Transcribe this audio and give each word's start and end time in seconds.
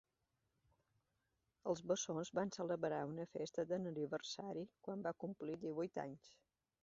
Els 1.73 1.83
bessons 1.91 2.31
van 2.39 2.53
celebrar 2.55 3.03
una 3.11 3.27
festa 3.37 3.67
d'aniversari 3.73 4.67
quan 4.87 5.07
va 5.09 5.17
complir 5.25 5.61
divuit 5.67 6.05
anys. 6.07 6.35